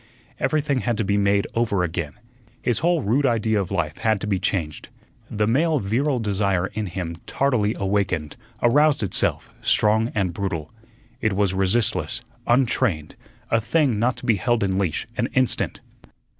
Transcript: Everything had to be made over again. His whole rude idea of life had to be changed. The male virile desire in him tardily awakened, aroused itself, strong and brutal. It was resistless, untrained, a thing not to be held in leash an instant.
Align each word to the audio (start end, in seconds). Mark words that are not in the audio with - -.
Everything 0.39 0.79
had 0.79 0.97
to 0.97 1.03
be 1.03 1.15
made 1.15 1.45
over 1.53 1.83
again. 1.83 2.13
His 2.63 2.79
whole 2.79 3.03
rude 3.03 3.23
idea 3.27 3.61
of 3.61 3.69
life 3.69 3.99
had 3.99 4.19
to 4.21 4.25
be 4.25 4.39
changed. 4.39 4.89
The 5.29 5.45
male 5.45 5.77
virile 5.77 6.17
desire 6.17 6.65
in 6.73 6.87
him 6.87 7.17
tardily 7.27 7.75
awakened, 7.77 8.35
aroused 8.63 9.03
itself, 9.03 9.51
strong 9.61 10.11
and 10.15 10.33
brutal. 10.33 10.71
It 11.21 11.33
was 11.33 11.53
resistless, 11.53 12.21
untrained, 12.47 13.13
a 13.51 13.61
thing 13.61 13.99
not 13.99 14.17
to 14.17 14.25
be 14.25 14.37
held 14.37 14.63
in 14.63 14.79
leash 14.79 15.05
an 15.17 15.27
instant. 15.35 15.81